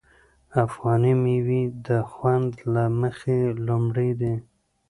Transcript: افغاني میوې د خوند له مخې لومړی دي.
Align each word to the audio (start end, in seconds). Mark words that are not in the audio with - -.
افغاني 0.65 1.13
میوې 1.23 1.61
د 1.87 1.89
خوند 2.11 2.51
له 2.73 2.83
مخې 3.01 3.37
لومړی 3.67 4.09
دي. 4.21 4.35